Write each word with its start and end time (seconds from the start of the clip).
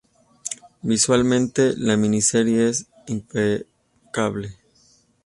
Visualmente 0.81 1.77
la 1.77 1.95
miniserie 1.95 2.69
es 2.69 2.87
impecable. 3.05 4.57